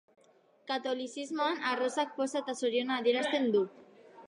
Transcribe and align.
Katolizismoan, 0.71 1.61
arrosak 1.73 2.17
poza 2.23 2.41
eta 2.41 2.57
zoriona 2.65 2.99
adierazten 3.03 3.49
du. 3.59 3.65